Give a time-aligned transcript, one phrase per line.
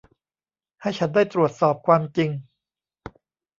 [0.81, 2.29] ให้ฉันได้ตรวจสอบความจริง